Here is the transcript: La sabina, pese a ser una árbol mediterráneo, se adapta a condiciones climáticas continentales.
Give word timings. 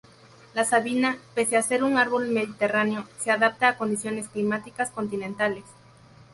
La 0.55 0.65
sabina, 0.65 1.19
pese 1.35 1.57
a 1.57 1.61
ser 1.61 1.83
una 1.83 2.01
árbol 2.01 2.27
mediterráneo, 2.29 3.05
se 3.19 3.29
adapta 3.29 3.67
a 3.67 3.77
condiciones 3.77 4.29
climáticas 4.29 4.89
continentales. 4.89 5.63